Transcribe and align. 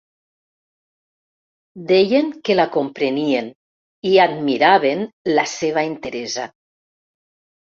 Deien 1.91 2.31
que 2.49 2.55
la 2.57 2.65
comprenien 2.77 3.51
i 4.13 4.15
admiraven 4.25 5.05
la 5.37 5.47
seva 5.53 5.85
enteresa. 5.95 6.49